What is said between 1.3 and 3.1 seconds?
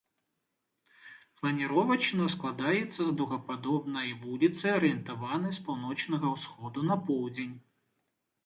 Планіровачна складаецца